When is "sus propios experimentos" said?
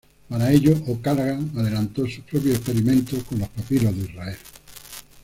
2.07-3.21